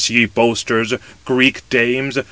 ye 0.09 0.25
boasters! 0.25 0.95
Greek 1.25 1.61
dames! 1.69 2.17